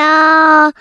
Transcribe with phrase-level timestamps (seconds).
[0.00, 0.72] 要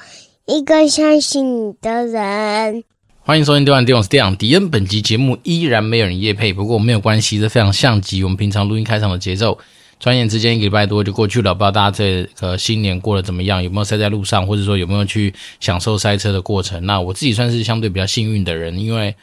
[0.45, 2.85] 一个相信你的人。
[3.19, 4.69] 欢迎收听《电玩电玩》，是电玩迪恩。
[4.69, 9.59] 本集节目依然没有人业配，不过没有关系，这非常像极我们平常录音开场的节奏。
[9.99, 13.61] 转眼之间一个礼拜多就过去了，不知道大家这个新年过得怎么样？
[13.61, 16.85] 有没有塞在路上，或者说有没有去享受塞车的过程？
[16.85, 19.13] 那我自己算是相对比较幸运的人，因为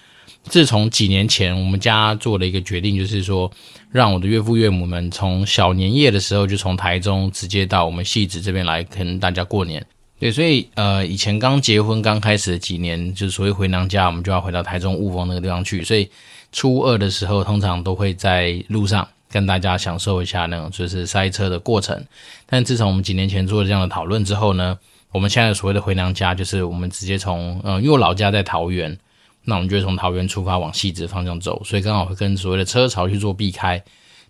[0.42, 3.50] 自从几年前我们家做了一个决定，就是说
[3.90, 9.84] 让我的岳父岳母们从小年夜的时候就从台中直接到我们戏子这边来跟大家过年。
[10.18, 16.08] 对，所以呃，以前刚结婚刚开始的几年，就是所谓回娘家，我们就要回到台中雾峰那个地方去，所以
[16.52, 19.06] 初二的时候通常都会在路上。
[19.28, 22.02] 跟大家享受一下那种就是塞车的过程，
[22.46, 24.78] 但自从我们几年前做了这样的讨论之后呢，
[25.10, 28.96] 我们现在所谓的回娘家，就是我们直接从呃，因为我老家在桃园，
[29.44, 33.82] 那我们就会从桃园出发往汐止方向走，所以刚好会跟所谓的车潮去做避开。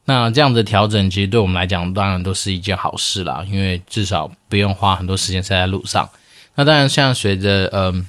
[0.07, 6.09] 那这样的调整其实对我们来讲，当然都是一件好事啦，因为至少不用花很多时间塞在路上。
[6.55, 8.09] 那当然，像随着嗯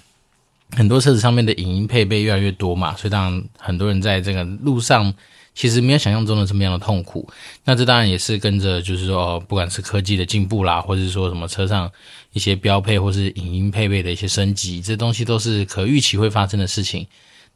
[0.72, 5.14] 很多车子上面的影音配备越来越多嘛，所以当然很多人在这个路上。
[5.59, 7.28] 其实没有想象中的这么样的痛苦，
[7.64, 11.92] 那这当然也是跟着，就是说，不管是科技的进步啦，或者是说什么车上
[12.32, 17.08] 一些标配或是影音配备的一些升级，这东西都是可预期会发生的事情。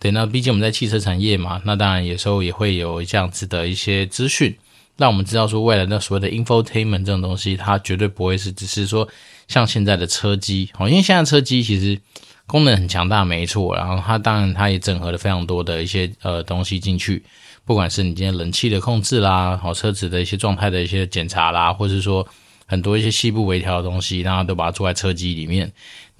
[0.02, 4.58] 对，那毕竟我们在汽车产业嘛，那当然有时候也会有这样子的一些资讯，
[4.97, 9.08] 让我们知道说未来的所谓的 infotainment 这种东西，它绝对不会是只是说
[9.47, 12.02] 像现在的车机，哦，因为现在车机其实
[12.47, 17.23] 功能很强大，没错，然后它当然它也整合了非常多的一些呃东西进去。
[17.63, 22.27] 不管是你今天冷气的控制啦，好车子的一些状态的一些检查啦，或是说
[22.65, 25.71] 很多一些细部微调的东西，然后都把它做在车机里面。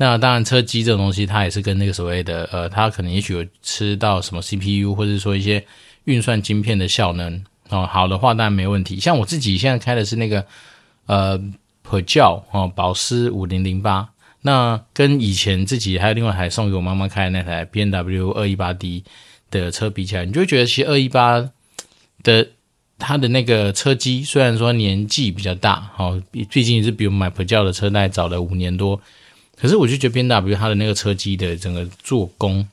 [0.02, 5.64] 那当然，车机这种东西它也是跟那个所谓的呃，它可能也许有吃到什么 CPU，或者说一些
[6.06, 7.86] 运算晶片的效能哦。
[7.86, 9.00] 好的话当然没问题。
[9.00, 10.44] 像我自己现在开的是那个
[11.06, 11.40] 呃
[11.88, 14.10] Peugeot 哦，保时五零零八，
[14.42, 19.04] 那跟以前自己还有另外还送给我妈妈开的那台 BMW 二一八 D。
[19.52, 21.46] 的车比起来，你就会觉得其实二一八
[22.24, 22.48] 的
[22.98, 26.18] 它的那个车机虽然说年纪比较大，好，
[26.50, 29.02] 毕竟也是比我们买普教的车大概早了五年多，
[29.62, 32.68] 可是我就觉得 BMW 它的那个车机的整个做工，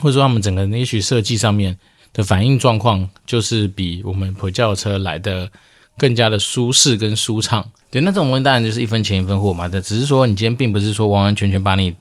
[0.00, 1.76] 或者说他们整个内饰设计上面
[2.12, 5.50] 的反应状况，就是比我们普轿车来的
[5.98, 7.68] 更加的舒适跟舒畅。
[7.90, 11.92] 对，那这种东西当然就是一分钱一分货嘛，但只是说你今天并不是说完完全全把你。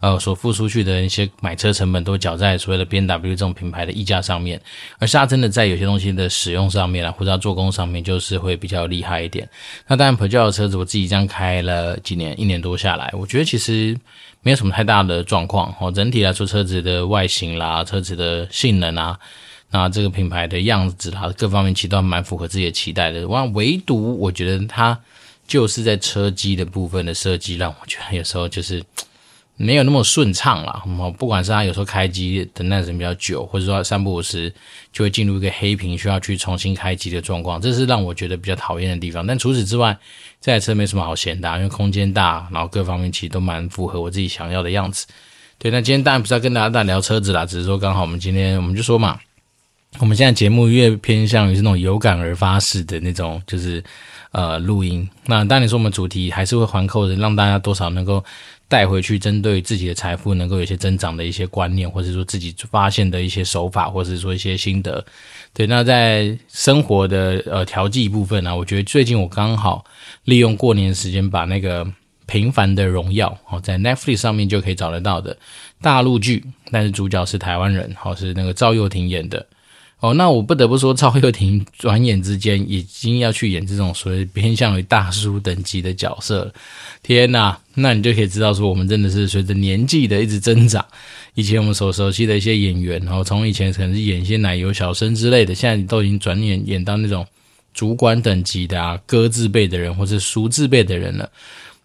[0.00, 4.60] 呃，所付出去的一些买车成本都缴在所谓的 BMW 这种品牌的溢价上面，
[5.00, 9.48] 而是它真的在有些东西的使用上面啊，或者它做工上面，就是会比较厉害一点。
[9.88, 13.98] 那当然，Peugeot 的车子我自己这样开了几年，一年多下来，我觉得其实
[14.42, 15.90] 没有什么太大的状况哦。
[15.90, 19.18] 整体来说，车子的外形啦，车子的性能啊，
[19.72, 23.26] 那这个品牌的样子啦，各方面其实都蛮符合自己的期待的。
[23.26, 24.96] 哇，唯独我觉得它
[25.48, 28.80] 就是在车机的部分的设计，让我觉得有时候就是。
[29.60, 30.84] 没有那么顺畅啦，
[31.18, 34.52] 不管是他有时候开机等待时间比较久，或者说三不五时
[34.92, 39.26] 就会进入一个黑屏，需要去重新开机的状况，这是让我觉得比较讨厌的地方。
[39.26, 39.98] 但除此之外，
[40.40, 45.04] 这台车没什么好嫌的，因为空间大，然后各方面其实都蛮符合我自己想要的样子。
[45.58, 49.18] 对，那今天当然不是要跟大家聊车子啦，只是说刚好我们今天我们就说嘛，
[49.98, 53.82] 我们现在节目越偏向于是那种有感而发式的那种，就是
[54.30, 55.08] 呃录音。
[55.26, 58.24] 那当然你说我们主题还是会环扣的，让大家多少能够。
[58.68, 65.02] 带回去，针对自己的财富能够有一些增长的一些观念，或者说自己发现的一些手法，或者说一些心得。
[65.54, 69.82] 对，那在生活的呃调剂部分呢、我觉得最近我刚好
[70.24, 71.84] 利用过年时间，把那个
[72.26, 75.34] 《平凡的荣耀》哦，在 Netflix 上面就可以找得到的
[75.80, 79.46] 大陆剧，但是主角是台湾人，好，是那个赵又廷演的。
[80.00, 86.52] 哦，那我不得不说，赵又廷转眼之间已经要去演这种所谓偏向于大叔等级的角色了。
[87.02, 90.84] 天哪，那你就可以知道说，我们真的是随着年纪的一直增长，
[91.34, 97.26] 以前我们所熟悉的一些演员，然后从以前可能是演一些奶油小生之类的，现在都已经转眼演到那种
[97.74, 101.28] 主管等级的啊，哥字辈的人或是叔字辈的人了。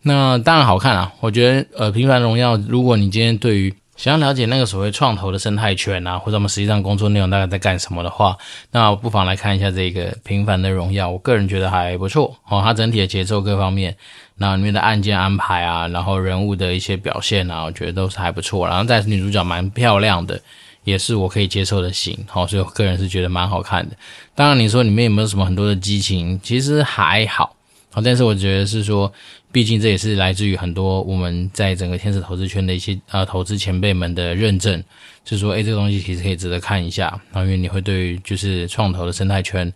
[0.03, 8.35] 那当然好看啊，我觉得呃，《平凡荣耀》，如果你今天对于想要了解那个所谓创投的生态圈啊，或者我们实际上工作内容大概在干什么的话，
[8.71, 11.09] 那不妨来看一下这个《平凡的荣耀》。
[11.11, 13.95] 我个人觉得还不错哦，它整体的节奏各方面，
[14.37, 18.67] 那里面的案件安排啊，然后人物的一些表现啊，我觉得都是还不错。
[18.67, 20.41] 然后再是女主角蛮漂亮的，
[20.83, 23.95] 也是我可以接受的型，好，所以我个人是觉得蛮好看的。
[24.33, 27.55] 当然你说里面有没有什么很多的激情，其实还好。
[27.93, 29.13] 好，但是我觉得是说，
[29.51, 34.83] 毕竟这也是来自于很多我们在整个天使投资圈的一些呃投资前辈们的认证，
[35.23, 37.21] 就是说，诶，这个东西其实可以值得看一下。
[37.31, 39.71] 然后因为你会对于就是创投的生态圈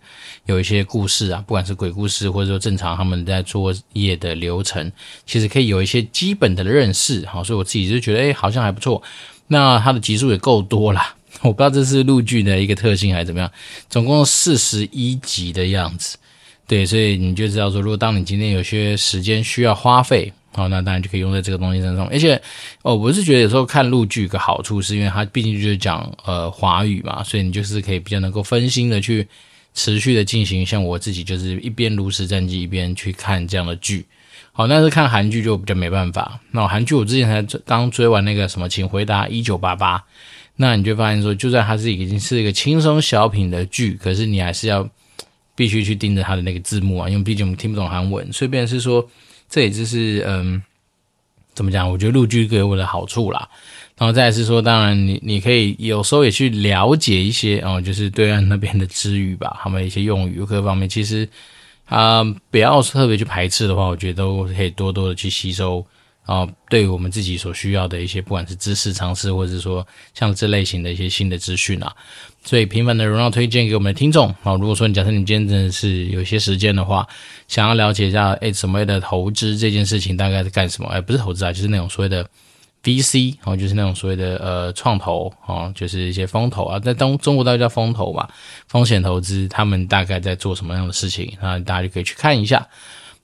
[0.46, 4.90] 有一些故事啊，不管是鬼故事或者说正常他们在作业的流程，
[5.24, 7.24] 其实可以有一些基本的认识。
[7.26, 9.00] 好，所以我自己就觉得，诶，好像还不错。
[9.46, 13.48] 那它的集数也够多啦，我不知道这是陆剧的一个特性还是怎么样，
[13.88, 16.18] 总共四十一集的样子。
[16.68, 22.06] 对，所以你就知道说，如果当你今天有些时间需要花费，好，那当然就可以用在这个东西身上。
[22.08, 22.38] 而且，
[22.82, 29.26] 哦，我是觉得有时候看录剧有个好处，是因为它毕竟就是讲呃华语嘛，所以你就是可以比较能够分心的去
[29.72, 30.66] 持续的进行。
[30.66, 34.04] 像我自己就是一边如实战记一边去看这样的剧。
[34.52, 36.38] 好，但是看韩剧就比较没办法。
[36.50, 40.04] 那韩剧我之前才刚追完那个什么，请回答一九八八，
[40.56, 44.86] 那你就发现说，就算它是已经是一个轻松小品的剧，可是你还是要。
[45.58, 49.04] 必须去盯着他的那个字幕啊，因为毕竟我们听不懂韩文，所以变成是说，
[49.50, 50.62] 这也就是嗯，
[51.52, 51.90] 怎么讲？
[51.90, 53.48] 我觉得陆剧给我的好处啦。
[53.96, 61.28] 然后再是说，当然你你可以有时候也去了解一些哦，就是对岸那边的支语吧，他们一些用语各方面，其实
[61.86, 62.22] 啊、
[62.52, 65.84] 不要特别去排斥的话，我觉得都可以多多的去吸收。
[66.24, 71.90] 啊，对于我们自己所需要的一些，不管是知识、常识，或者是说像这类型的一些新的资讯啊，
[72.48, 74.54] 所以频繁的荣耀推荐给我们的听众啊。
[74.54, 77.06] 如果说你假设你今天真的是有些时间的话，
[77.46, 80.88] 想要了解一下，哎，什么样的投资这件事情大概是干什么？
[80.88, 82.26] 哎，不是投资啊，就是那种所谓的
[82.82, 88.26] VC，哦，就是那种所谓的呃创投哦，就是一些风投啊，在中中国大概叫风投吧，
[88.66, 91.30] 风险投资，他们大概在做什么样的事情？
[91.42, 92.66] 那大家就可以去看一下。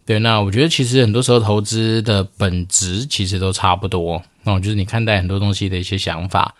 [0.05, 6.55] 对，那我觉得其实很多时候投资的本质其实都差不多，那就是你看待很多东西的一些想法，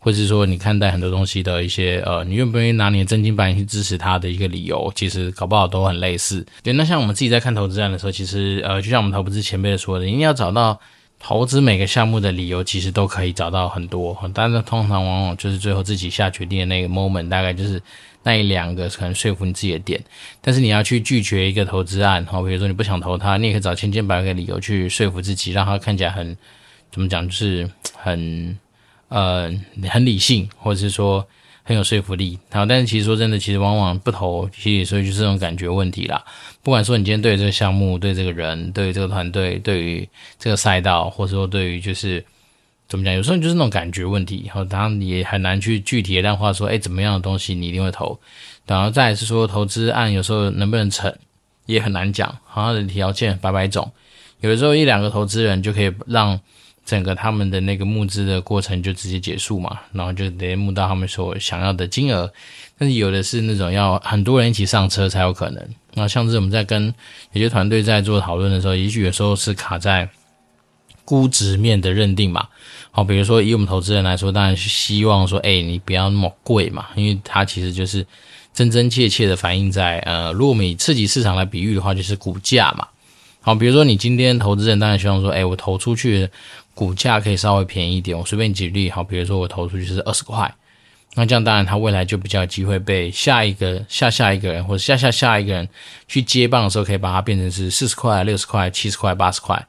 [0.00, 6.44] 或者是说你看待很多东西的一些呃，你愿不愿意拿你的真金白银去支持它的一个理由，其实搞不好都很类似。
[6.62, 10.80] 对，那像我们自己在看投资案的时候，其实呃，就像我们投资前辈说的，一定要找到
[11.20, 17.80] 投资每个项目的理由，其实都可以找到很多，但是通常往往就是最后自己下决定的那个 moment，大概就是。
[18.22, 19.98] 那一两个可能说服你自己的点，
[20.42, 26.36] 但是你要去拒绝一个投资案，哈，比如说你不想投它，你也可以找千千百百个理由去说服自己，让它看起来很
[26.92, 28.58] 怎么讲，就是很
[29.10, 29.52] 呃
[29.90, 31.24] 很理性，或者是说
[31.62, 32.38] 很有说服力。
[32.50, 36.24] 好，但是其实说真的，其实往往不投，其实所以就是这种感觉问题啦。
[36.62, 40.08] 不管说你今天对这个项目、对这个人、对这个团队、对于
[40.38, 42.24] 这个赛道，或者说对于就是。
[42.90, 43.14] 怎么讲？
[43.14, 48.18] 有时候就是那种感觉问题，然后当然你也很难去具体的量化说，哎，怎么样的东西你一定会投。
[48.66, 51.14] 然后再是说，投资案有时候能不能成，
[51.66, 52.36] 也很难讲。
[52.44, 53.88] 好像的条件百百种，
[54.40, 56.40] 有的时候一两个投资人就可以让
[56.90, 62.32] 整个他们的那个募资的过程就直接结束嘛，然后就得募到他们所想要的金额。
[62.76, 65.68] 但是有的是那种要很多人一起上车才有可能。
[65.94, 66.92] 那像是我们在跟
[67.32, 70.08] 有些团队在做讨论的时候，也许有时候是卡在。
[71.02, 72.46] 估值面的认定嘛，
[72.92, 78.06] 好，比如说以我们投资人来说，当然是希望说，哎，你不要那么贵嘛，因为它其实就是
[78.54, 82.86] 真真切切的反映在，呃，如果我们以刺激市场来比喻的话，就是股价嘛。
[83.40, 86.28] 好，比如说你今天投资人当然希望说，哎，我投出去
[86.80, 88.16] 股价可以稍微便宜一点。
[88.16, 90.50] 我随便举例，好，比如说我投出去是二十块，
[91.14, 95.68] 那这样当然它未来就比较有机会被下一个、下下一个人或者下下下一个人
[96.08, 99.62] 去接棒的时候，可以把它变成是四十块、六十块、七十块、八十块。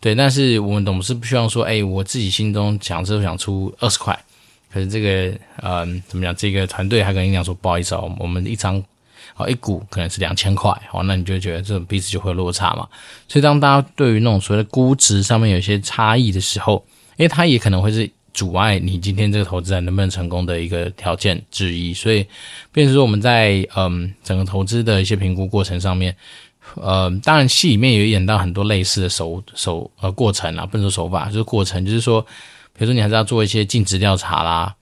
[0.00, 4.18] 对，但是我们董事不希望说，哎，我自己心中想是想出二十块，
[4.72, 6.34] 可是这个，嗯、怎么讲？
[6.34, 8.82] 这个团队还跟你讲说，不好意思哦，我们一张，
[9.36, 12.86] 哦，一股可能是两千块，哦，那你就觉得这种彼此就会有落差嘛。
[13.28, 16.84] 所以当大家对于那种所谓的估值上面有一些差异的时候，
[17.16, 21.92] 因为它也可能会是阻碍你今天这个投资人能不能成功的一个条件之一。
[21.94, 22.26] 所以，
[22.72, 26.14] 变成说我们在嗯整个投资的一些评估过程上面。
[26.76, 32.22] 呃，当然，戏里面也演到很多类似的手手呃过程啊，不能说手法，就是过程，就是说，
[32.72, 34.74] 比如说你还是要做一些尽职调查啦，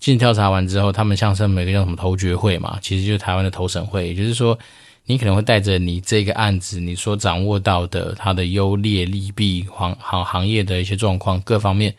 [0.00, 4.58] 进调查完之后，他们像是每个叫什么投决会嘛，其实就是台湾的投审会，也就是说，
[5.04, 11.94] 你可能会带着你这个案子你所掌握到的它的优劣利弊行行行业的一些状况各方面，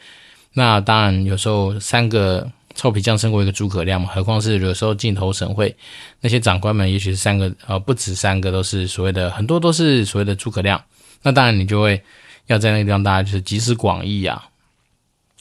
[0.51, 2.51] 那当然有时候三个。
[2.73, 5.75] 臭皮匠胜过一个诸葛亮嘛，何况是有时候进投审会，
[6.21, 10.81] 那些长官们也许是三个，呃，不止三个，都是所谓的很多都是所谓的诸葛亮。
[11.21, 12.01] 那当然你就会
[12.47, 14.41] 要在那个地方，大家就是集思广益啊。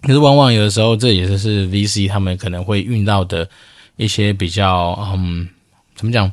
[0.02, 3.49] 可是往往有的时候，这也就是 VC 他们可能会遇到的
[3.97, 5.49] 一些比较，嗯，
[5.95, 6.26] 怎么讲？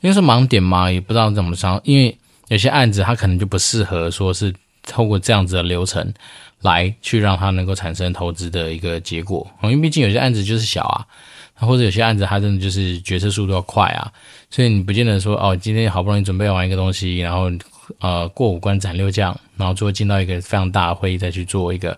[0.00, 1.80] 因为是盲点嘛，也不知道怎么说。
[1.84, 2.16] 因为
[2.48, 6.12] 有些案子它可能就不适合说是透过这样子的流程。
[6.62, 11.06] 来去让它能够产生投资的一个结果，因为毕竟有些案子就是小啊，
[11.54, 14.10] 或者有些案子它真的就是决策速度要快啊，
[14.50, 17.48] 所以你不见得说哦，今天好不容易准备完一个东西，然后
[18.00, 21.96] 呃过五关斩六将，然后最后进到一个非常大的会议，再去做一个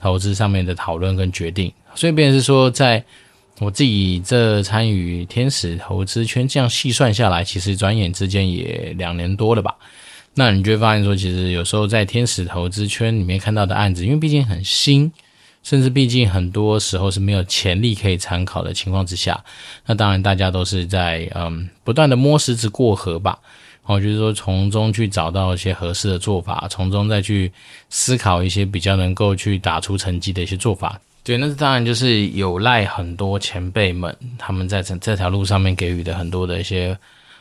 [0.00, 1.72] 投资上面的讨论跟决定。
[1.94, 3.02] 所以，便是说，在
[3.58, 9.74] 我自己这参与天使投资圈，这样细算下来，其实转眼之间也两年多了吧。
[10.34, 15.10] 那你就会发现说，其实有时候在天使投资圈里面看到的案子，因为毕竟很新，
[15.62, 19.42] 甚至毕竟很多时候是没有潜力可以参考的情况之下，
[19.86, 23.38] 那当然大家都是在嗯不断的摸石子过河吧。
[23.86, 27.50] 哦，就是说从中去找到一些合适的做法，从中再去
[27.88, 31.00] 思考一些比较能够去打出成绩的一些做法。
[31.22, 36.96] 对，那当然就是有赖很多前辈们他们在这这条路上面给予的很多的一些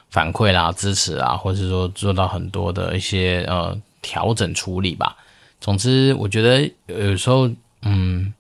[0.10, 5.16] 反馈啦、支持啊，或者说做到很多的一些呃调整处理吧。
[5.62, 7.50] 总之，我觉得有时候，
[7.82, 8.34] 嗯，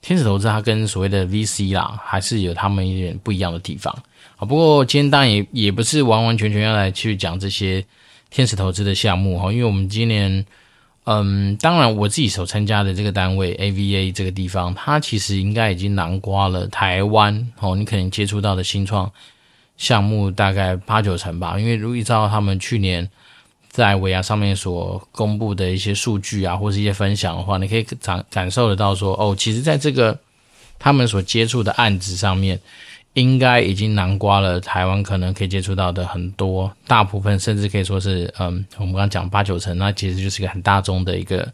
[0.00, 3.92] 天使投资它跟所谓的 VC 啦，还是有他们一点不一样的地方
[4.36, 4.44] 啊。
[4.44, 7.84] 不过今天当然也也不是完完全全要来去讲这些
[8.30, 10.44] 天使投资的项目哈，因为我们今年。
[11.10, 19.10] 嗯，当然，我自己所参加的这个单位 AVA 这个地方，它其实应该已经囊括了台湾哦，你可能接触到的新创
[19.78, 21.58] 项目大概八九成吧。
[21.58, 23.08] 因为如果依照他们去年
[23.78, 30.18] 在尾牙上面所公布的一些数据啊，或是一些分享的话，你可以感感受得到说，哦，其实在这个
[30.78, 32.58] 他们所接触的案子上面。
[33.14, 41.48] 应该已经囊括了台湾可能可以接触到的很多，大部分甚至可以说是，嗯，我们刚刚讲八九成，那其实就是一个很大宗的一个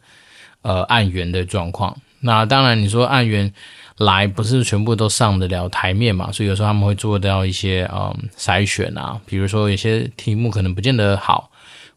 [0.61, 1.97] 呃案源的状况。
[2.21, 3.51] 那当然，你说案源
[3.97, 11.51] 来不是全部都上得了台面嘛，所以有时候他们会做到一些嗯筛选啊，比如说有些题目可能不见得好，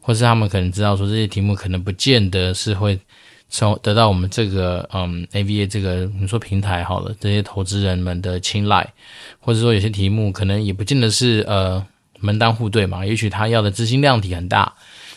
[0.08, 2.98] 或是他们可能知道说这些题目可能不见得是会。
[3.50, 8.86] 从得到我们这个嗯 AVA 这个你说平台好了，这些投资人们的青睐，
[9.40, 11.82] 或者说有些题目可能也不见得是呃
[12.20, 14.70] 门当户对嘛，也许他要的资金量体很大，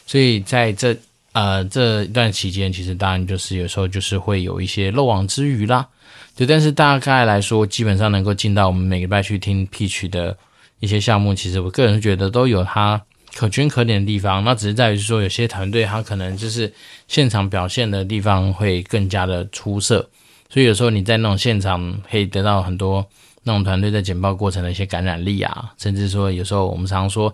[0.08, 0.96] 所以在这
[1.34, 5.86] 呃这一段期间，其实当然就是有时候就是会有一些漏网之鱼啦，
[6.34, 10.38] 对，但是大概来说，基本上能够进到我们每个礼拜去听 pitch 的
[10.80, 13.02] 一些项目，其实我个人觉得都有它。
[13.36, 16.72] 可圈可点的地方，那只是在于说，有些团队他可能就是
[17.08, 20.10] 现场表现的地方会更加的出色，
[20.50, 23.06] 所以有时候你在那种现场可以得到很多
[23.44, 27.34] 那种团队在简报过程的一些感染力啊，甚至说有时候我们常说，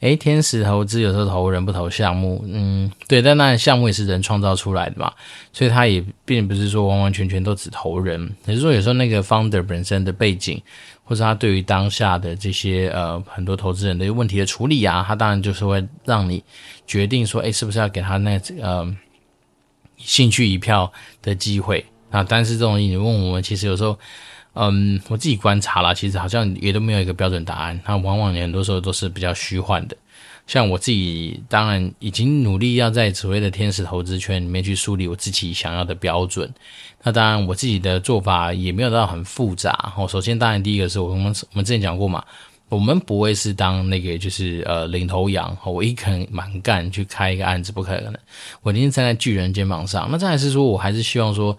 [0.00, 5.12] 诶，天使投资有时候投人不投项目，嗯，对，但那项目也是人创造出来的嘛，
[5.52, 10.60] 所以他也并不是说完完全全都只投人，也就是说有时候那个 founder 本身的背景。
[11.08, 16.44] 或者他对于当下的这些呃很多投资人的问题的处理啊，他当然就是会让你
[16.86, 18.94] 决定说，诶，是不是要给他那呃
[19.96, 22.22] 兴趣一票的机会啊？
[22.22, 23.98] 但是这种你问我们，其实有时候，
[24.54, 29.96] 嗯，我自己观察啦，其实好像也都没有一个标准答案，它往往很多时候都是比较虚幻的。
[30.46, 36.50] 像我自己，当然已经努力要在所谓的天使投资圈里面去树立我自己想要的标准。
[37.02, 39.92] 那当然，我自己的做法也没有到很复杂。
[39.94, 42.24] 哦，首先，当然第一个是我们我们之前讲过嘛，
[42.70, 45.54] 我们不会是当那个就是呃领头羊。
[45.66, 48.12] 我一肯蛮干去开一个案子，不可能。
[48.62, 50.08] 我一定站在巨人肩膀上。
[50.10, 51.56] 那再来是说，我还是希望说，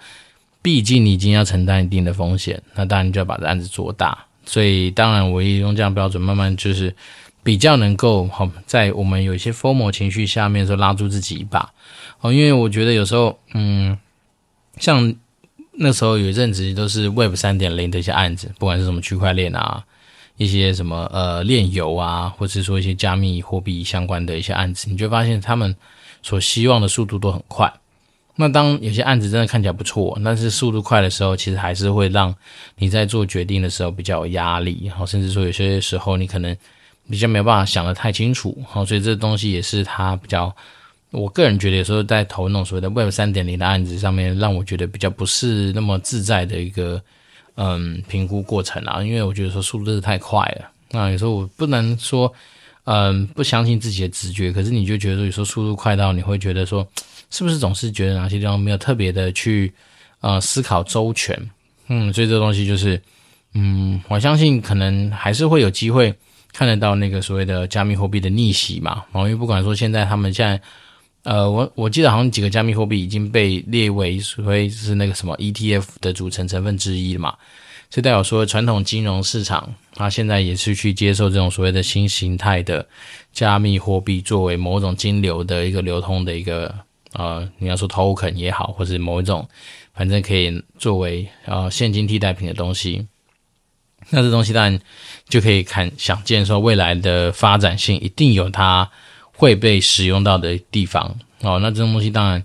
[0.61, 4.25] 毕竟你已经要承担一定的风险，那当然你就要把这案子做大。
[4.45, 6.95] 所以，当然我也用这样标准，慢慢就是。
[7.41, 11.71] 比较能够好，在我们有一些 FOMO 情绪下面，说拉住自己一把
[12.19, 13.97] 哦，因为我觉得有时候，嗯，
[14.77, 15.15] 像
[15.71, 19.83] 那时候有一阵子都是 Web 三点零的一些案子，不管是什么区块链啊，
[20.35, 25.73] 一些什么呃炼油啊，或者是说一些加密货币相关的一些案子，你就发现他们
[26.21, 27.73] 所希望的速度都很快。
[28.39, 32.33] 那当有些案子真的看起来不错，但是速度快的时候，其实还是会让
[32.77, 36.55] 你在做决定的时候比较有压力，然后甚至说有些时候你可能。
[37.11, 40.55] 比较没有办法想得太清楚，好，所以这东西也是他比较，
[41.09, 47.01] 我个人觉得有时候在投那种所谓的 Web 三点零的案子上面，让我觉得比较不是那么自在的一个
[47.55, 52.31] 嗯评估过程啊，因为我觉得说速度真的太快了，那有时候我不能说
[52.83, 56.87] 嗯不相信自己的直觉，可是你就觉得有时候速度快到你会觉得说
[57.29, 59.73] 是不是总是觉得哪些地方没有特别的去
[60.21, 61.37] 呃思考周全，
[61.87, 63.01] 嗯，所以这东西就是
[63.53, 66.13] 嗯我相信可能还是会有机会。
[66.51, 69.03] 看得到那个所谓的加密货币的逆袭嘛？
[69.13, 70.59] 因为不管说现在他们现在，
[71.21, 77.35] 呃，我我记得好像几个加密货币已经被列为所谓是那个什么 ETF 的组成成分之一嘛，
[77.91, 82.85] 所以代表说传统金融市场，它现在也是去接受这种所谓的新形态的
[83.31, 86.73] 加密货币作为某种金流的一个流通的一个
[87.13, 89.47] 呃，你要说 token 也好，或是某一种
[89.93, 93.07] 反正可以作为呃现金替代品的东西。
[94.11, 94.79] 那这东西当然
[95.27, 98.89] 就可以看想见说未来的发展性一定有它
[99.33, 101.59] 会被使用到的地方哦。
[101.59, 102.43] 那这种东西当然，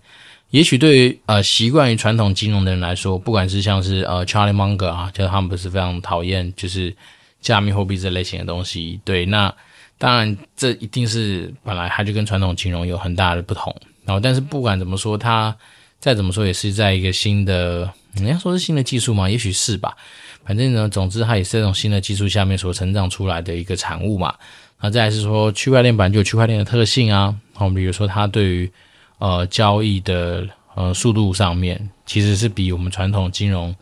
[0.51, 6.95] 也许对于呃习惯于传统金融的人来说，不管是像是呃 Charlie Munger 啊，就是他们不是非常讨厌就是
[7.41, 9.01] 加密货币这类型的东西。
[9.05, 9.55] 对，那
[9.97, 13.75] 当然这一定是本来它就跟传统金融有很大的不同。
[14.05, 15.57] 然后，但是不管怎么说，它
[15.99, 19.29] 再怎么说也是在一个新的，人家说是新的技术嘛？
[19.29, 19.97] 也许是吧。
[20.45, 24.35] 反正呢，总之它也是这种新的技术下面所成长出来的一个产物嘛。
[24.81, 27.35] 那再来是说，区块链本来就有区块链的特性啊。
[27.55, 28.71] 好，比如说它对于
[29.19, 33.75] 呃交易的呃速度上面，其实是比我们传统金融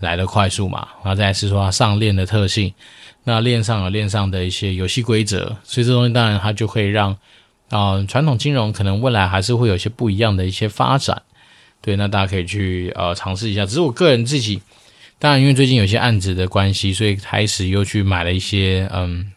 [0.00, 0.86] 来的快速嘛。
[1.02, 2.70] 然后再来是说它上链的特性，
[3.24, 7.16] 那链上有链上的一些游戏规则，所以这东西当然它就会让
[7.72, 11.22] 啊、传统金融可能未来还是会有一些不一样的一些发展。
[11.80, 13.66] 对，那大家可以去呃尝试一下。
[13.66, 14.62] 只是我个人自己。
[15.18, 19.32] 当然，因为最近有些案子的关系，所以开始又去买了一些嗯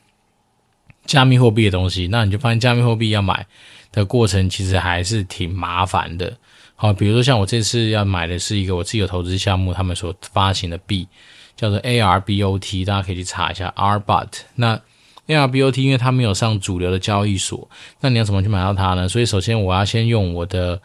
[1.06, 2.08] 加密货币的东西。
[2.08, 3.46] 那你就发现加密货币要买
[3.92, 6.36] 的过程其实还是挺麻烦的。
[6.76, 11.08] 好，比如说像我这次要买的是一个我自己有投资项目，他们所发行的币
[11.56, 14.30] 叫做 ARBOT，大家可以去查一下 ARBOT。
[14.56, 14.82] 那
[15.28, 17.70] ARBOT 因为它没有上主流的交易所，
[18.02, 19.08] 那你要怎么去买到它呢？
[19.08, 20.82] 所以首先我要先用我的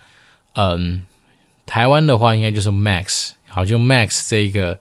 [0.54, 1.04] 嗯
[1.66, 3.30] 台湾的话，应该就是 Max。
[3.48, 4.78] 好，就 Max 这一个，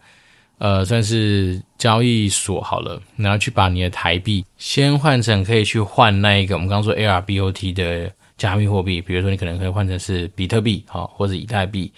[0.60, 11.92] 呃，算是交易所好了，然后去把你的台币先换成可以去换那一个我们刚说 ARBOT 的加密货币，比如说你可能可以换成是比特币，好，或者以太币，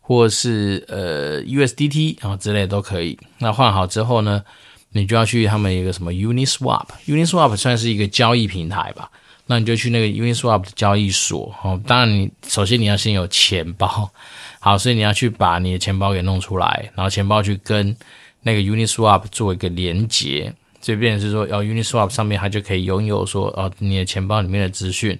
[0.00, 3.18] 或是呃 USDT 啊之类都可以。
[3.38, 4.42] 那换好之后呢，
[4.92, 9.10] 你就要去他们一个什么 Uniswap，Uniswap 算是一个交易平台吧。
[9.46, 14.08] 那你就去那个 Uniswap 的交易所，哦，当然你首先你要先有钱包。
[14.60, 17.94] 好，所以你要去把你的钱包给弄出来，然后钱包去跟
[18.42, 25.18] 那个 Uniswap 做一个连接，这边是说，哦，Uniswap 上面它就可以拥有说，哦，你的钱包里面的资讯。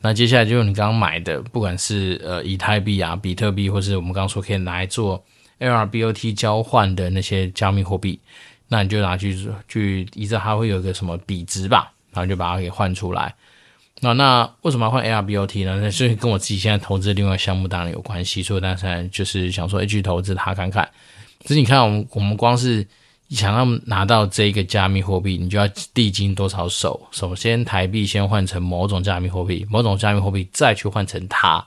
[0.00, 5.22] 那接下来就用你刚刚买的，不管是呃以太币啊、比特币，或是我们刚刚说可以拿来做
[5.58, 8.20] ARBOT 交换的那些加密货币，
[8.68, 9.36] 那你就拿去
[9.68, 13.34] 去，依照它会有一个什么比值吧，然后就把它给换出来。
[14.00, 15.80] 那那为什么要换 ARBOT 呢？
[15.80, 20.86] 那是跟我自己现在投资的另外项目当然有关系，所以当时就是想说，去投资它看看。
[21.40, 22.86] 其实你看，我们我们光是
[23.30, 27.00] 想要拿到这个加密货币，你就要历经多少手？
[27.10, 31.64] 首先，台币先换成某种加密货币，某种加密货币再去换成它。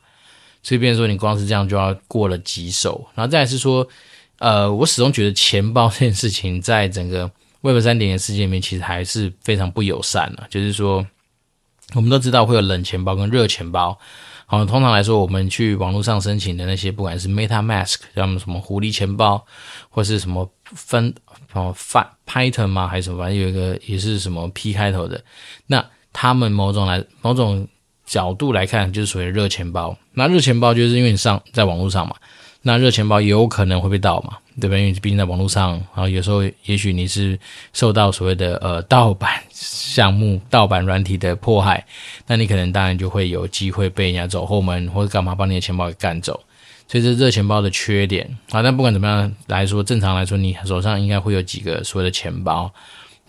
[0.62, 3.08] 所以，变说你光是这样就要过了几手。
[3.16, 3.88] 然后再是说，
[4.40, 7.30] 呃，我始终觉得钱包这件事情在整个
[7.62, 11.06] Web 三点零世界里面，其实还是非常不友善的，就是说。
[11.96, 13.98] 我们都知道会有冷钱包跟热钱包，
[14.46, 19.44] 好，通常来说，我们去网络上申请的那些，不管是 MetaMask，像什么狐狸钱包，
[19.90, 21.12] 或是什么分
[21.52, 21.76] 什么
[22.28, 22.88] Python 吗？
[22.88, 23.18] 还是什么？
[23.18, 25.20] 反正有一个也是什么 P 开头的，
[25.66, 27.68] 那他们某种来某种
[28.06, 29.98] 角度来看，就是属于热钱包。
[30.14, 32.16] 那热钱包就是因为你上在网络上嘛，
[32.62, 34.38] 那热钱包也有可能会被盗嘛。
[34.60, 34.76] 对吧？
[34.76, 37.40] 因为毕竟在网络上，然后有时候也许你是
[37.72, 41.86] 受到所谓的呃盗版项目、盗版软体的迫害，
[42.28, 46.38] 那你可能当然就会有机会被人家走后门或者干嘛把你的钱包给干走。
[46.90, 48.62] 所以这是热钱包的缺点啊。
[48.62, 52.70] 但不管怎么样来说，正常来说，你手上应该会有几个所谓的钱包。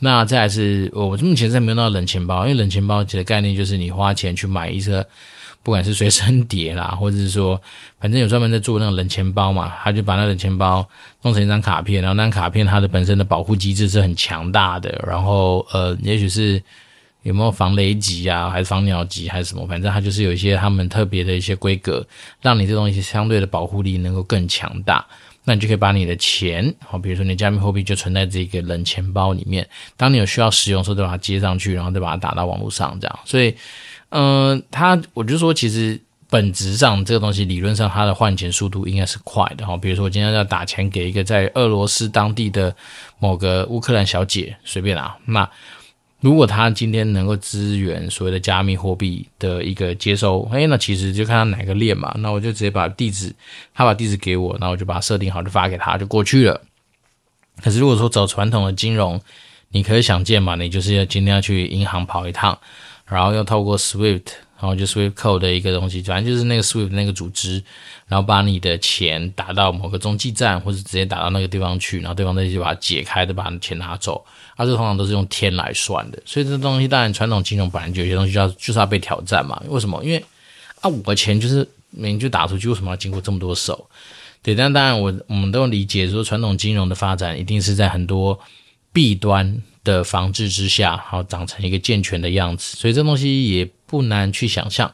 [0.00, 5.06] 那再来是我目前是没有到冷钱包，因为冷钱包其实概念就是你花钱去买一个。
[5.62, 7.60] 不管是随身碟啦，或者是说，
[8.00, 10.88] 反正有专门在做那种冷钱包嘛，他就把那冷钱包
[11.20, 16.62] 弄成一张卡片，然后那张卡片它的本身的保护机制是很强大的，然后呃，也许是
[17.24, 22.06] 有没有防雷击啊，还是防鸟击还是什么，反正它就是有一些他们特别的一些规格，
[22.40, 25.04] 让你这东西相对的保护力能够更强大，
[25.44, 29.68] 那你就可以把你的钱，好，比如说你加密货币就存在这个冷钱包里面，
[29.98, 33.54] 当你有需要使用的时候，就把它接上去，然后再把它打到网络上，这样，所以。
[34.10, 39.76] 嗯、呃，它我就说，其实本质上这个东西理论上它的换钱速度应该是快的哈。
[39.76, 42.74] 比如说我今天要打钱给一个在俄罗斯当地的
[43.18, 45.16] 某个乌克兰小姐，随便啊。
[45.24, 45.48] 那
[46.20, 52.14] 如果他今天能够支援所谓的加密货币的一个接收，哎，那其实就看他哪个链嘛。
[52.18, 53.34] 那我就直接把地址，
[53.74, 56.60] 他把地址给我，那我就把它设定好，就发给他，就过去了。
[57.62, 59.20] 可是如果说走传统的金融，
[59.70, 62.58] 你可以想见嘛，你就是要今天要去银行跑一趟。
[63.10, 64.26] 然后要透过 Swift，
[64.58, 67.62] 然后就 Swift Code 的一个东西，反正就是那个 Swift 那个组织，
[68.06, 74.24] 然后把你的钱打到某个中继站，或者直接打到那个地方去，然后对方再去把它解开，再把你钱拿走。
[74.56, 79.60] 啊，这通常都是用天来算的，所以这东西当然传统金融本来就有些东西就要就是要被挑战嘛。
[79.68, 80.02] 为什么？
[80.04, 80.22] 因为
[80.80, 83.88] 啊，我的钱就是明明就打出去，为什么要经过这么多手？
[84.42, 88.38] 对，但当然我我们都理解说，传统金融的发展一定是在很多
[88.92, 94.92] 弊端的防治之下，好长成一个健全的样子，所以这东西也不难去想象。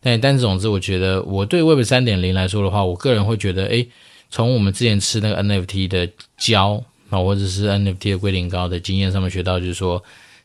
[0.00, 3.88] 但但是总之，我觉得我对 Web 三点零来说的话，我个人会觉得，诶，
[4.30, 10.02] 从我们之前吃那个 NFT 的胶啊，或者是 NFT 的龟苓膏的经验上面学到，就是说。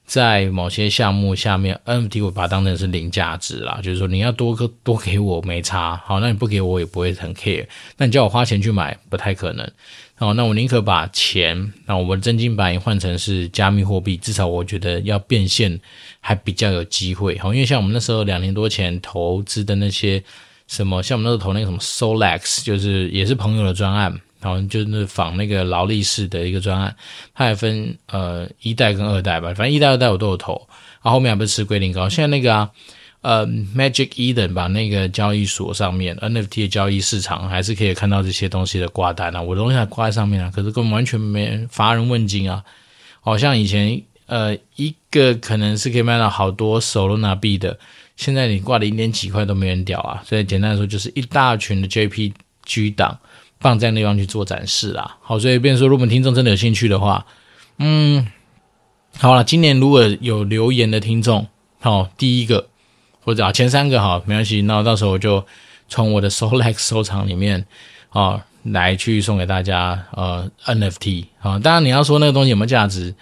[0.08, 9.69] 在某些项目下面，NFT 我把它当成是零价值啦，就是说你要多个多给我没差，好，那你不给我也不会很 care，那你叫我花钱去买不太可能，
[10.19, 15.80] 哦，那我宁可把钱，那我们真金白银换成是加密货币，至少我觉得要变现
[16.19, 20.23] 还比较有机会，好，因为像我们那时候两年多前投资的那些
[20.67, 24.19] 什么，像我们那时候投那个什么 Solex，就是也是朋友的专案。
[24.39, 26.95] 然后就是仿那个劳力士的一个专案，
[27.34, 30.53] 它还分呃一代跟二代吧，反正一代二代我都有投。
[31.01, 32.69] 然后后面还不是吃龟苓膏，现在那个啊
[33.21, 42.63] 呃 Magic Eden 吧，那个交易所上面 NFT 的交易市场还是可以看到这些东西的挂单啊，我的东西还挂在上面啊，可是根本完全没人乏人问津啊。
[43.21, 47.77] 好像以前呃一个可能是可以卖到好多 Solana 币的，
[48.15, 50.23] 现在你挂零点几块都没人屌啊。
[50.25, 53.19] 所以简单来说，就是一大群的 JPG 档。
[53.60, 57.25] 放在那地方去做展示啦，好，所以变说，如果我们听众真的有兴趣的话，
[57.80, 58.27] 嗯，
[59.17, 61.47] 好了，今年如果有留言的听众，
[61.80, 62.69] 好，第一个
[63.27, 65.45] 或者啊前三个哈，没关系，那到时候我就
[65.89, 67.65] 从我的 Solex 收藏里面
[68.07, 73.13] 啊来去送给大家呃 NFT 啊，当然你要说那个东西有没有价值，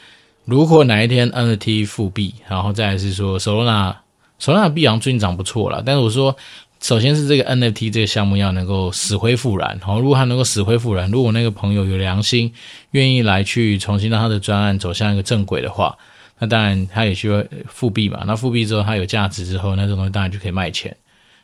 [0.45, 3.95] 如果哪一天 NFT 复币，然后再来是说 Solana
[4.39, 6.37] Solana 币好像最近涨不错了，但是我说。
[6.81, 12.53] 首先是这个 NFT 这个项目要能够死灰复燃，好，如果它能够死灰复燃，如果那个朋友有良心，
[12.91, 15.97] 愿意来去重新让他的专案走向一个正轨的话，
[16.39, 18.23] 那当然它也需要复币嘛。
[18.27, 20.95] 那复币之后，它有价值之后，那这东西当然就可以卖钱。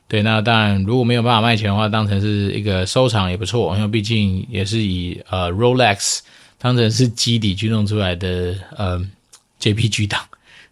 [0.07, 6.19] 对，那当然如果没有办法卖钱的话，当成是一个收藏也不错，因为毕竟也是以呃 Rolex
[6.57, 8.99] 当成是基底去弄出来的呃
[9.59, 10.21] JPG 档。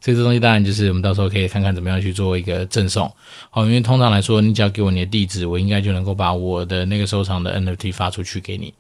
[0.02, 3.12] 所以这东西当然就是我们到时候可以看看怎么样去做一个赠送，
[3.50, 8.74] 好，因为通常来说，你只要给我你的地址，我应该就能够把我的那个收藏的 NFT 发出去给你。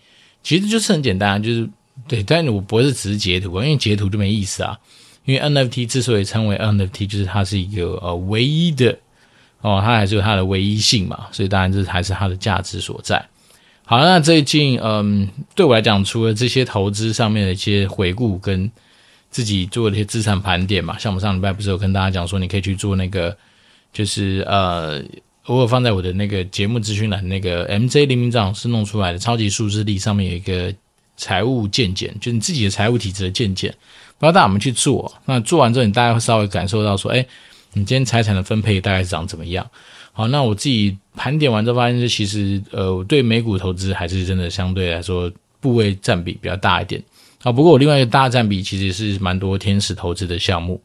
[0.43, 1.69] 其实就是很简单，就是
[2.07, 4.79] 对，但我不是只是截图，因为截图就没意思啊。
[5.29, 8.97] 因为 NFT 之所以称为 NFT，就是它是一个呃唯一的
[9.61, 13.23] 哦，它还是有它的唯一性嘛，所以当然这还是它的价值所在。
[13.85, 18.71] 好，那最近嗯，对我来讲，除了这些投资上面的一些回顾跟。
[19.31, 23.37] 自己做的一些资产盘点嘛，像我们上礼拜不是有跟大家讲说，你可以去做那个，
[23.93, 25.03] 就是呃，
[25.43, 30.73] 偶尔放在我的那个节目资讯栏那个 MJ 黎明长是弄出来的超级数字力上面有一个
[31.15, 33.71] 财务见解，就你自己的财务体制的见解，
[34.19, 35.11] 不知道大家有没有去做？
[35.25, 37.25] 那做完之后，你大概会稍微感受到说，哎，
[37.73, 39.67] 你今天财产的分配大概是长怎么样？
[40.11, 47.01] 好，那我自己盘点完之后发现，其实呃，我对美股投资还是真的相对来说部位占比比较大一点。
[47.43, 50.81] 啊，不过我另外一个大占比其实是蛮多天使投资的项目。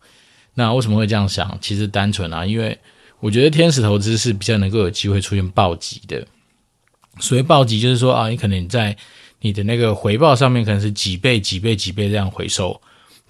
[0.54, 1.58] 那为什么会这样想？
[1.60, 2.78] 其实单纯啊，因为
[3.18, 6.24] 我觉得天使投资是比较能够有机会出现暴击的。
[7.18, 8.96] 所谓暴击，就是说啊，你可能在
[9.40, 12.80] 你的那个回报上面可能是几倍、几倍、几倍这样回收。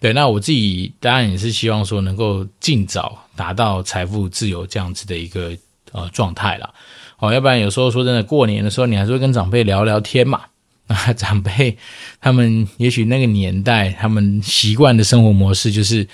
[0.04, 5.56] 对，那我自己当然也是希望说能够尽早达到财富自由这样子的一个
[5.92, 6.68] 呃状态啦。
[7.16, 10.42] 好，要不然有时候说真的，过年的时候你还是会跟长辈聊聊天嘛。
[10.88, 11.78] 啊， 长辈
[12.20, 16.06] 他们也许那个年代，他们习惯的生活模式就是，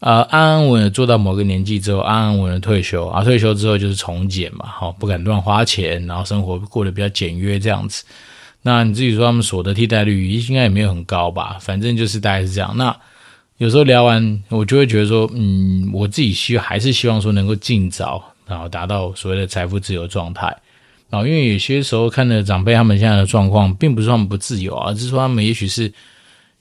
[0.00, 8.02] 呃，安安稳稳做到某个年纪之后，安安稳稳退休啊，退休之后就是从简嘛，好，不敢乱花钱，然后生活过得比较简约这样子。
[8.62, 11.56] 那你自己说他们所得替代率应该也没有很高吧？
[11.60, 12.76] 反正就是大概是这样。
[12.76, 12.94] 那
[13.58, 20.46] 有时候聊完，我就会觉得说，嗯，我自己希还是希望说能够尽早，然后达到所谓的财富自由状态。
[21.10, 25.92] 然后，因为有些时候看着长辈他们现在的状况，并不是他们不自由啊，而是说他们也许是，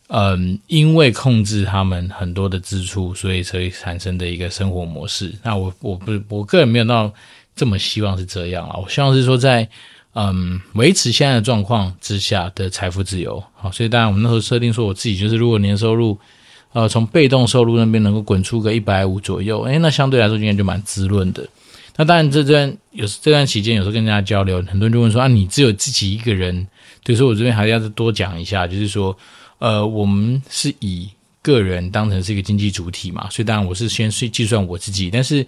[0.07, 5.31] 嗯，因为控制他们很多的支出，所以才产生的一个生活模式。
[5.43, 7.13] 那我我不是我个人没有到
[7.55, 9.69] 这么希望是这样啊，我希望是说在
[10.13, 13.43] 嗯维持现在的状况之下的财富自由。
[13.53, 16.17] 好，所以当然我们那时候设定说，我自己就是如果年收入
[16.77, 21.43] 呃从被动收入那边能够滚出个一百五左右，诶，那相对来说应该就蛮滋润的。
[21.95, 26.67] 那当然，这段有这段期间，有时候跟大家交流，很多人就问说：“啊，你只有自己一个人？”
[27.03, 29.17] 所以说我这边还是要多讲一下，就是说，
[29.57, 31.09] 呃，我们是以
[31.41, 35.09] 个人当成是一个经济主体嘛，所以当然我是先去计算我自己。
[35.09, 35.43] 但是，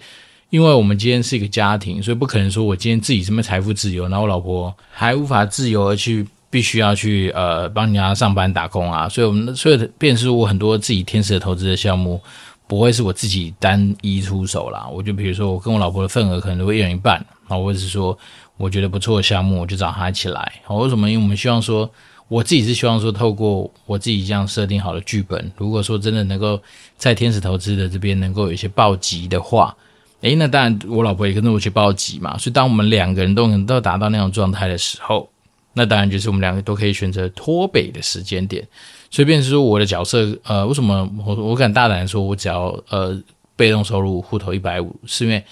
[0.48, 9.08] 因为我们今天是一个家庭，所以不可能说我今天自己这么财富自由，然后我老婆还无法自由而去必须要去呃帮人家上班打工啊。
[9.08, 12.20] 所以我们所以变是我很多自己天使投资的项目。
[12.66, 18.16] 不会是我自己单一出手啦，我就比如说我跟我老婆的份额可能都会一人一半啊，或者是说
[18.56, 20.52] 我觉得不错的项目，我就找他一起来。
[20.62, 21.10] 好，为什么？
[21.10, 21.90] 因为我们希望说，
[22.28, 26.62] 我自己是希望说，透过我自己这样设定好的剧本，如果说真的能够
[26.96, 29.76] 在天使投资的这边能够有一些暴击的话，
[30.20, 32.38] 诶，那当然我老婆也跟着我去报急嘛。
[32.38, 35.28] 所以当我们两个人都能都达到那种状态的时候，
[35.72, 38.66] 那当然就是我们两个都可以选择脱北的时间点。
[39.10, 43.20] 随便是说我的角色，呃，为什么我我敢大胆说，我只要呃
[43.56, 45.44] 被动收入户头一百五，是因为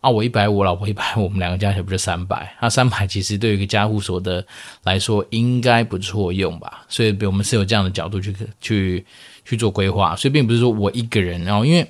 [0.00, 2.56] 啊我一百五，老婆一百五，我们两个加起来不是三百？
[2.60, 4.44] 那三百其实对于一个家户所得
[4.82, 6.84] 来说应该不错用吧？
[6.88, 9.04] 所以我们是有这样的角度去去
[9.44, 11.86] 去做规划，所以并不是说我一个人，然后因为。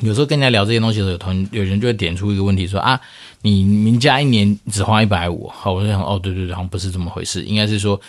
[0.00, 2.98] 有时候跟人家聊这些东西的时候，有同有人就会点出一个问题说啊，
[3.42, 8.00] 你名家一年只花一百五，好，我就想哦，对对对，好像不是这么回事，应该是说，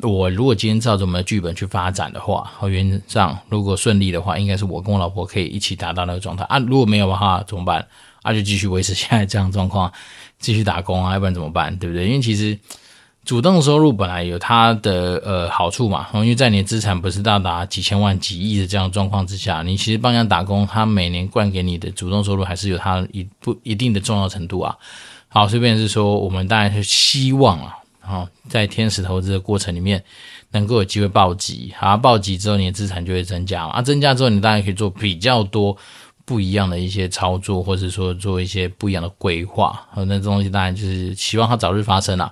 [0.00, 6.58] 我如果今天照着我们的剧本去发展的话，好，原则上如果顺利的话，应该是我跟我老婆可以一起达到那个状态啊。
[6.60, 7.86] 如果没有的话怎么办？
[8.22, 9.92] 啊，就继续维持现在这样状况，
[10.38, 11.76] 继续打工啊，要不然怎么办？
[11.76, 12.06] 对不对？
[12.06, 12.58] 因为其实。
[13.24, 24.76] 主动收入本来有它的呃好处嘛，因为在你的资产不是到达几千万、几亿的这样状况之下，你其实帮人家打工，他每年灌给你的主动收入还是有它一不一定的重要程度啊。
[25.28, 30.04] 好，这便是说，我们当然是希望啊，好，在天使投资的过程里面，
[30.50, 35.74] 能够有机会暴击，好，暴击之后你的资产就会增加嘛，啊，增加之后你当然可以做比较多
[36.26, 42.30] 不一样的一些操作，或者说做一些不一样的规划，好，那这东西当然就是希望它早日发生啊。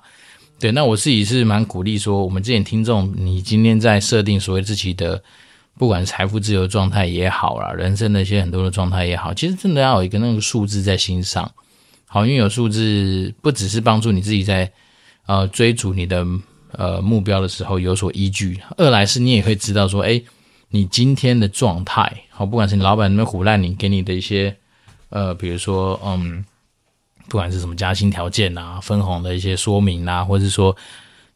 [0.63, 5.21] 对，那我自己是蛮鼓励说，我们这些听众，你今天在设定所谓自己的，
[5.77, 11.51] 不管是财富自由状态也好啦，人生的一些很多的状态也好，其实真的要有一个那个数字在心上，
[12.07, 14.71] 好，因为有数字不只是帮助你自己在
[15.27, 16.25] 呃追逐你的
[16.71, 20.23] 呃目标的时候有所依据，二来是你也会知道说，哎，
[20.69, 24.57] 你今天的状态，好，不管是你老板那边唬烂你给你的一些
[25.09, 26.45] 呃，比如说嗯。
[27.33, 30.77] 不管是什么加薪条件啊、分红的一些说明啊，或者是说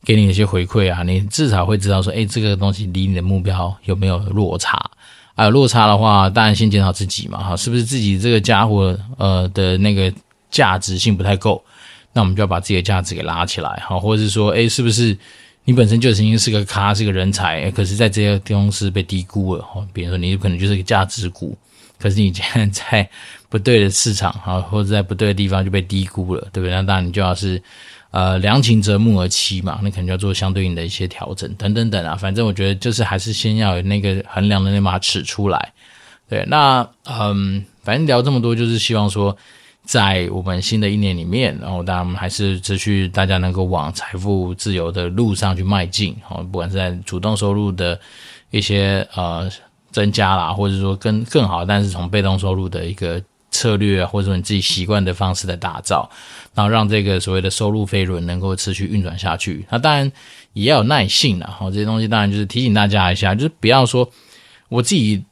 [0.04, 4.76] 给你一些回馈啊，你至少会知道说，哎，这个东西离你的目标有没有落差？
[5.36, 10.12] 啊、有落差的话，当然先检讨自己嘛，哈，是不是自己这个家伙呃的那个
[10.50, 11.64] 价值性不太够？
[12.12, 15.16] 那我们就要把自己的价值给拉起来，哈，或者是说，哎，是不是
[15.64, 19.62] 你本身就曾经是个咖，是个人才，可是在这些公司被低估了？
[19.62, 21.56] 哈，比如说你可能就是个价值股。
[21.98, 23.10] 可是你现在在
[23.48, 26.70] 不对的市场啊，或者在不对的地方就被低估了，对不对？
[26.70, 27.62] 那当然你就要是
[28.10, 32.14] 呃良禽择木而栖嘛，那可能就要做相对应的一些调整等等等啊。
[32.14, 35.72] 反正我觉得就是还是先要有那个衡量的那把尺出来。
[36.28, 39.34] 对，那嗯，反正聊这么多就是希望说，
[39.84, 46.14] 在我们新的一年里面，然后当然我们还是持续大家能够往财富自由的路上去迈进。
[46.22, 47.98] 好，不管是在主动收入的
[48.50, 49.50] 一些呃。
[49.96, 53.18] 增加啦，或者说更更好，但是从被动收入的一个
[53.50, 56.06] 策略，或者说你自己习惯的方式的打造，
[56.54, 59.64] 然后让这个所谓的收入飞轮能够持续运转下去。
[59.70, 60.12] 那当然
[60.52, 64.06] 也要有耐性啦，好，这些东西当然就是提醒大家一下，就是不要说
[64.68, 65.24] 我自己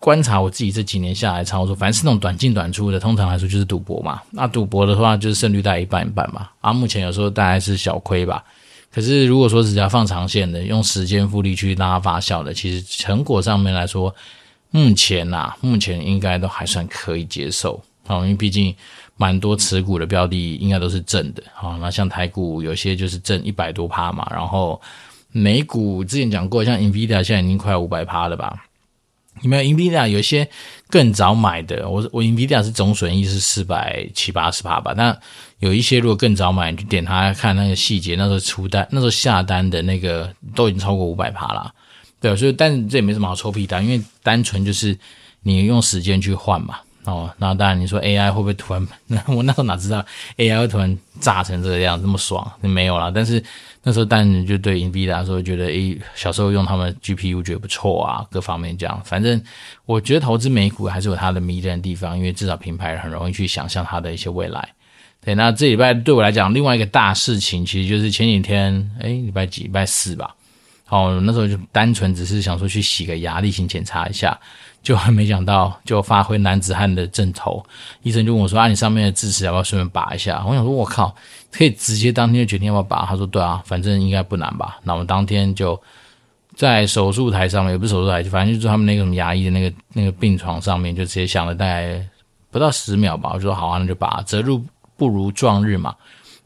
[0.00, 4.20] 观察我自己这几年下来操作，凡是那种短进短出的，通常来说就是赌博嘛。
[4.32, 8.42] 那赌博的话就是胜率大概一半一半嘛，啊，目前有时候大概是小亏吧。
[8.90, 14.12] 可是，如果说只要放长线的，用时间复利去拉发酵的，其实成果上面来说，
[14.70, 17.80] 目前呐、啊，目前应该都还算可以接受。
[18.06, 18.74] 好，因为毕竟
[19.16, 21.42] 蛮多持股的标的应该都是正的。
[21.54, 24.80] 好，那像台股有些就是正一百多趴嘛，然后
[25.30, 28.64] 美股之前讲过，像 Nvidia 现在已经快五百趴了吧？
[29.42, 30.48] 有没有 Nvidia 有些
[30.88, 31.88] 更早买的？
[31.88, 34.92] 我我 Nvidia 是总损益是四百七八十趴吧？
[34.96, 35.16] 那
[35.58, 41.72] 有一些如果更早买，你就点它看那个细节，那时候出单，那时候下单的那个都已经超过五百趴了。
[42.20, 44.98] 对，所以但这也没什么好臭屁单，因为单纯就是
[45.42, 46.78] 你用时间去换嘛。
[47.04, 48.86] 哦，那当然你说 AI 会不会突然？
[49.06, 50.04] 那 我那时候哪知道
[50.36, 52.46] AI 会突然炸成这个样，这么爽？
[52.60, 53.10] 没有啦。
[53.14, 53.42] 但是
[53.88, 59.00] 那时候，但你就对 NVIDIA 说觉得，诶，小时候用他们 GPU 觉得不错啊，各方面这样。
[59.02, 59.42] 反正
[59.86, 64.68] 我觉得投资美股还是有它的迷人的地方，因为至少品牌很容易去想象它的一些未来。
[65.24, 69.62] 对，那这礼拜对我来讲，另外一个大事情，其实就是前几天，诶，礼拜几？
[69.62, 70.34] 礼拜四吧。
[70.90, 74.38] 哦，那时候就单纯只是想说去洗个牙，例行检查一下。
[74.82, 77.62] 就还没想到，就发挥男子汉的正头，
[78.02, 81.14] 医生就问我说：“啊，你上面的智齿要不要顺便拔一下？”我想说：“我靠，
[81.52, 85.78] 可以直接当天就决定要不要拔？”他说：“对啊，反正应该不难吧？”那我们当天就
[86.56, 92.02] 在手术台上面，也不是手术台，反正就是他们那个什么牙医的那个那个病床上面，就直接想了大概
[92.50, 93.32] 不到十秒吧。
[93.34, 94.22] 我说：“好啊，那就拔。
[94.24, 94.46] 择日
[94.96, 95.94] 不如撞日嘛，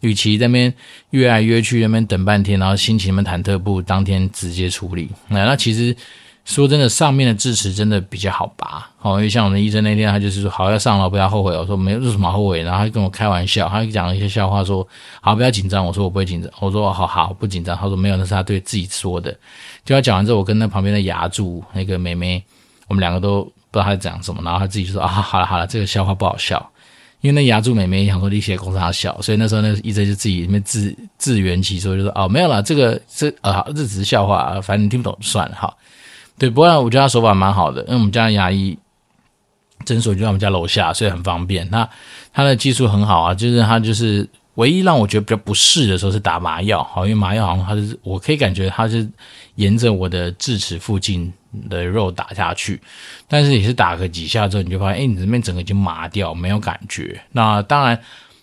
[0.00, 0.74] 与其在那边
[1.10, 5.08] 约来约去，那边等半天，然后心情那么忐忑，不如当天直接处理。
[5.28, 5.94] 那那其实。”
[6.44, 11.56] 说真的，上面的智齿真的比较好拔，好，因为像我们医生那天，他就是说，好要上了，不要后悔。
[11.56, 12.62] 我说没有，什么后悔？
[12.62, 14.86] 然后他就跟我开玩笑，他讲了一些笑话，说
[15.20, 15.86] 好不要紧张。
[15.86, 17.76] 我说我不会紧张，我说好好不紧张。
[17.76, 19.30] 他说没有，那是他对自己说的。
[19.84, 22.42] 就他讲完之后，我跟那旁边的牙柱那个妹妹，
[22.88, 26.68] 我们两个都不知道他在讲什么，然后他自己就说啊，好了好了，这个笑话不好笑。
[27.20, 35.72] 因为那牙柱美眉想说力气公差小，所以那时候那个医生就自己里面自自圆其说，就说哦没有啦，这个这啊这只是笑话，反正你听不懂就算了哈。
[36.42, 38.76] 对，不过我觉得他手法蛮好的，因为我们家牙医
[39.84, 41.70] 诊所就在我们家楼下，所以很方便。
[41.70, 41.88] 那
[42.32, 44.28] 他的技术很好啊，就是他就是。
[44.56, 49.08] 唯一让我觉得比较不适的时候是打麻药，好，因为麻药好像他是，我可以感觉他是
[49.54, 51.32] 沿着我的智齿附近
[51.70, 52.78] 的肉打下去，
[53.26, 57.18] 但是也是打个几下之后，你就发现，哎，你这边整个已经麻掉，没有感觉。
[57.30, 57.98] 那当然，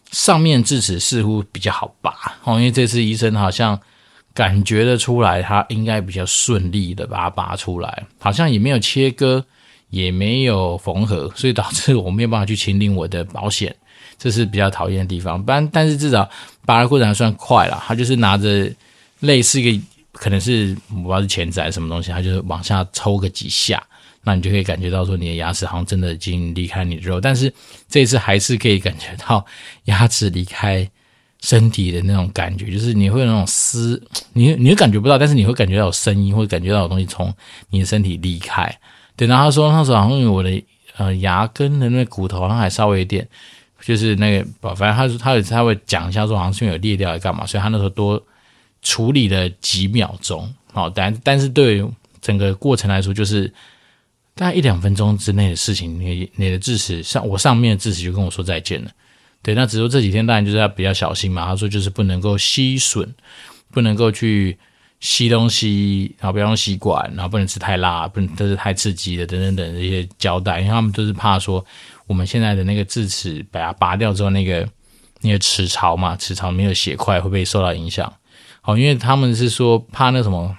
[0.10, 2.12] 上面智齿似乎比较好拔，
[2.44, 3.80] 哦，因为这次医生好像
[4.40, 9.44] 感觉得出来，他应该比较顺利的把它拔出来，好像也没有切割，
[9.90, 13.76] 也没有缝合，所以导致我没有办法去清理我的保险。
[14.18, 16.30] 这是比较讨厌的地方，不然 但是至少
[16.66, 17.84] 拔的过程还算快啦。
[17.86, 18.72] 他就是拿着
[19.20, 23.86] 类似一个可能是我不知道是钳子还是什么东西，他就是往下抽个几下，
[24.24, 27.54] 那你就可以感觉到说你的牙齿好像真的已经离开你的肉，但是
[27.90, 29.46] 这一次还是可以感觉到
[29.84, 30.90] 牙齿离开
[31.42, 34.02] 身体的那种感觉，就是你会有那种撕，
[34.34, 37.34] 你你会感觉不到，但是你会感觉到有声音，或者感觉到有东西从
[37.70, 38.74] 你的身体离开。
[39.16, 40.64] 对，然后他说那时候好像我的
[40.98, 43.28] 呃牙根的那骨头好像还稍微有点。
[43.82, 48.22] 就是那个，反正他说他有他会讲一下说，好像是因为有裂掉还干嘛，所以他那时候多
[48.82, 51.88] 处理了几秒钟，好，但但是对于
[52.22, 53.48] 整个过程来说，就是
[54.36, 58.92] 大概一两分钟之内的事情，你你的智齿上我上面的智齿就跟我说再见了，
[59.42, 63.08] 对，那只是说这几天当然就是要比较小心嘛，他说就是不能够吸吮，
[63.72, 64.58] 不能够去
[65.00, 71.66] 吸东西，然后不要用吸管，然后不能吃太辣，不能都是太刺激的等等等这些胶带，因为他们都是怕说。
[72.08, 74.68] 我们现在的那个智齿，把它拔掉之后，那个
[75.22, 78.12] 那个齿槽嘛，齿槽没有血块，会不会受到影响？
[78.62, 80.58] 好，因为他们是说怕那什么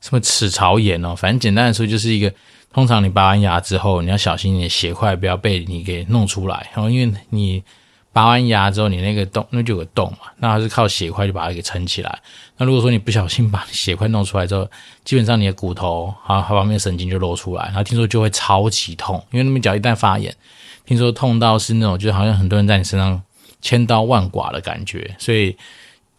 [0.00, 2.32] 什么齿槽炎哦，反正简单的说就是一个，
[2.76, 7.64] 通常你拔完牙之后，你要小心你的血块不要被你给弄出来，然后因为你。
[8.12, 12.18] 拔完牙之后，你那个洞那就有个洞嘛，那它是靠血块就把它给撑起来。
[12.56, 14.66] 那如果说你不小心把血块弄出来之后，
[15.04, 20.34] 基本上你的骨头啊，它旁边神经就露出来，然后听说就会超级痛，因为那边脚一旦发炎，
[20.86, 23.22] 听说痛到是那种就好像很多人在你身上
[23.60, 25.14] 千刀万剐的感觉。
[25.18, 25.54] 所以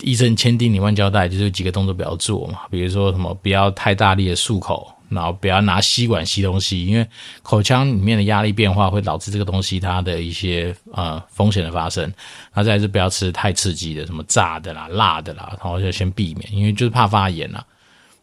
[0.02, 4.88] 医生千叮咛万交代，就是有几个动作不要做嘛，比如说什么不要太大力的漱口。
[5.10, 7.08] 然后不要拿吸管吸东西，因为
[7.42, 12.04] 口腔里面的压力变化会导致这个东西它的一些呃风险的发生。
[12.04, 17.66] 然后再是不要吃太刺激的，什么炸的啦、辣的啦，然后就先避免，因为就是怕发炎啦。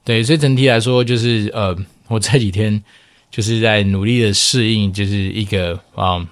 [0.04, 1.76] 对，所以整体来说就是呃，
[2.08, 2.82] 我这几天
[3.30, 6.26] 就是在努力的适应，就是一个啊、呃、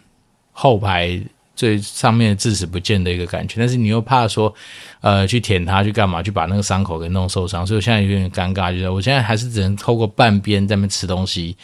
[0.52, 1.20] 后排。
[1.54, 4.52] 最上面的智齿不见的一个感觉，但是你又怕说，
[5.00, 11.54] 呃，去舔它去干嘛，去把那个伤口给弄受伤，所以我现在有点尴尬，就是我现在还是只能透过半边在那边吃东西，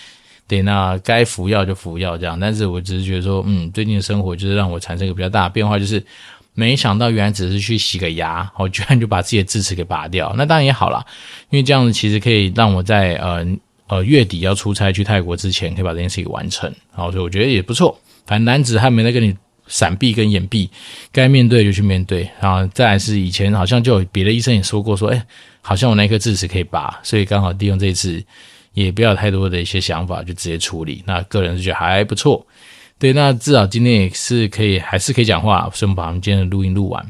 [0.47, 2.39] 对，那该服药就服药这样。
[2.39, 6.05] 但是我只是觉得说，嗯，最近的生活就是让我产生一个比较大的变化，就是
[6.53, 11.05] 没想到原来只是去洗个牙，我居然就把自己的智齿给拔掉，那当然也好啦，
[11.49, 13.47] 因为这样子其实可以让我在呃
[13.87, 17.99] 呃月底要出差去泰国之前，可以把这件事情完成，好，所以我觉得也不错。
[18.27, 19.35] 反正男子汉没在跟你。
[19.69, 20.69] 闪避跟掩避，
[21.13, 22.29] 该面对就去面对。
[22.41, 25.27] 然后再来是以前好像就有别的医生也说过，说哎，
[25.61, 28.21] 好像我那颗智齿可以拔，所以刚好利用这一次，
[28.73, 31.03] 也不要太多的一些想法，就直接处理。
[31.07, 32.45] 那个人是觉得还不错，
[32.99, 37.05] 对，那至少今天也是可以，还是可以讲话，顺便把我们今天的录音录完。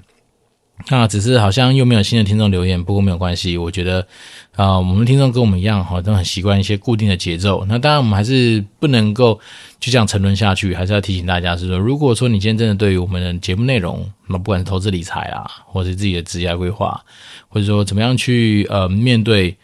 [0.87, 4.07] 那只是好像又没有新的听众留言，不过没有关系，我觉得
[4.55, 7.65] 啊、我们的听众跟我们一样哈，都很习惯一些固定的节奏。
[7.69, 9.39] 那当然我们还是不能够
[9.81, 17.01] 就这样沉沦下去，还是要提醒大家是说，如果说你今天真的对于我们的节目内容，那不管是投资理财啊，或者是自己的职业规划，
[17.49, 19.57] 或者说怎么样去呃面对。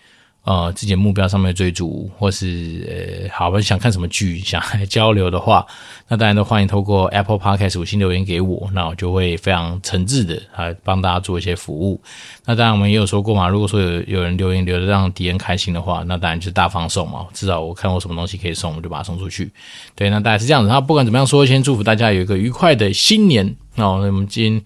[0.45, 5.67] 呃，自己的目标上面追逐，或是呃，好吧，想看什么剧，想交流的话，
[6.07, 11.99] 那当然都欢迎透过 Apple Podcast 五星留言给我，那我就会非常诚挚的来帮大家做一些服务。
[12.45, 19.51] 那当然我们也有说过嘛，如果说有有人留言留的让敌人开心的话，那当然就是大方送嘛，至少我看我什么东西可以送，我就把它送出去。
[19.95, 20.69] 对，那大概是这样子。
[20.69, 23.57] 那不管怎么样说，先祝福大家有一个愉快的新年。
[23.77, 24.63] 那我们今天。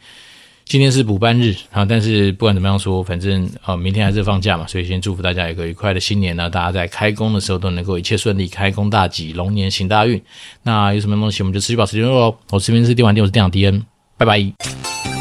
[0.68, 6.50] 今天是补班日啊，但是不管怎么样说，反正啊，明天还是放假嘛，所以先祝福大家有一个愉快的新年呢。
[6.50, 10.22] 大家在开工的时候都能够一切顺利，开工大吉，龙年行大运。
[10.62, 12.36] 那有什么东西，我们就持续保持联络喽。
[12.50, 13.82] 我这边是电玩店，我是店长迪恩，
[14.18, 15.17] 拜拜。